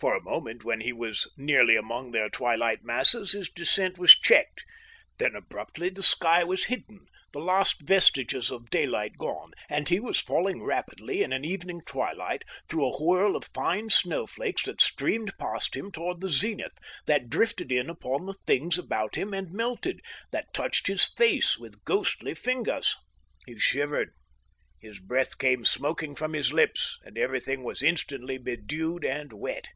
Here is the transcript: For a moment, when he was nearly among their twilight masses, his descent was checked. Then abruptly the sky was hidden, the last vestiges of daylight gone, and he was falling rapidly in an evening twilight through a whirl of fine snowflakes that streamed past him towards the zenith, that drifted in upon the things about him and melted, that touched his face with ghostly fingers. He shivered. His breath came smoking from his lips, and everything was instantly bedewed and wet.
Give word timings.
For 0.00 0.16
a 0.16 0.22
moment, 0.22 0.64
when 0.64 0.80
he 0.80 0.94
was 0.94 1.30
nearly 1.36 1.76
among 1.76 2.12
their 2.12 2.30
twilight 2.30 2.82
masses, 2.82 3.32
his 3.32 3.50
descent 3.50 3.98
was 3.98 4.18
checked. 4.18 4.64
Then 5.18 5.34
abruptly 5.36 5.90
the 5.90 6.02
sky 6.02 6.42
was 6.42 6.64
hidden, 6.64 7.04
the 7.32 7.38
last 7.38 7.82
vestiges 7.82 8.50
of 8.50 8.70
daylight 8.70 9.18
gone, 9.18 9.50
and 9.68 9.90
he 9.90 10.00
was 10.00 10.18
falling 10.18 10.62
rapidly 10.62 11.22
in 11.22 11.34
an 11.34 11.44
evening 11.44 11.82
twilight 11.84 12.44
through 12.66 12.86
a 12.86 12.98
whirl 12.98 13.36
of 13.36 13.50
fine 13.52 13.90
snowflakes 13.90 14.62
that 14.62 14.80
streamed 14.80 15.36
past 15.38 15.76
him 15.76 15.92
towards 15.92 16.20
the 16.20 16.30
zenith, 16.30 16.78
that 17.04 17.28
drifted 17.28 17.70
in 17.70 17.90
upon 17.90 18.24
the 18.24 18.36
things 18.46 18.78
about 18.78 19.16
him 19.16 19.34
and 19.34 19.52
melted, 19.52 20.00
that 20.30 20.54
touched 20.54 20.86
his 20.86 21.04
face 21.04 21.58
with 21.58 21.84
ghostly 21.84 22.32
fingers. 22.32 22.96
He 23.44 23.58
shivered. 23.58 24.12
His 24.78 24.98
breath 24.98 25.36
came 25.36 25.66
smoking 25.66 26.14
from 26.14 26.32
his 26.32 26.54
lips, 26.54 26.98
and 27.04 27.18
everything 27.18 27.62
was 27.64 27.82
instantly 27.82 28.38
bedewed 28.38 29.04
and 29.04 29.30
wet. 29.34 29.68